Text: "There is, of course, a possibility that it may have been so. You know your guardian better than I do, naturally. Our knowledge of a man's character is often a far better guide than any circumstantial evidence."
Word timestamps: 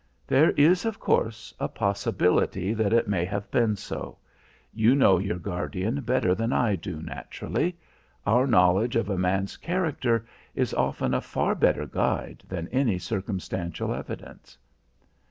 "There 0.25 0.49
is, 0.53 0.83
of 0.83 0.99
course, 0.99 1.53
a 1.59 1.67
possibility 1.67 2.73
that 2.73 2.91
it 2.91 3.07
may 3.07 3.23
have 3.25 3.51
been 3.51 3.75
so. 3.75 4.17
You 4.73 4.95
know 4.95 5.19
your 5.19 5.37
guardian 5.37 6.01
better 6.01 6.33
than 6.33 6.51
I 6.51 6.75
do, 6.75 7.03
naturally. 7.03 7.77
Our 8.25 8.47
knowledge 8.47 8.95
of 8.95 9.11
a 9.11 9.17
man's 9.19 9.57
character 9.57 10.25
is 10.55 10.73
often 10.73 11.13
a 11.13 11.21
far 11.21 11.53
better 11.53 11.85
guide 11.85 12.41
than 12.49 12.67
any 12.69 12.97
circumstantial 12.97 13.93
evidence." 13.93 14.57